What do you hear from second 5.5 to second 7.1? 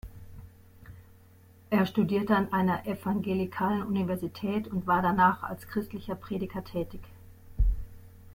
christlicher Prediger tätig.